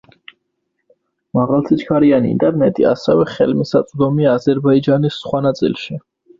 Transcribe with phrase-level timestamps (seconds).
[1.39, 6.05] მაღალსიჩქარიანი ინტერნეტი ასევე ხელმისაწვდომია აზერბაიჯანის სხვა ნაწილში.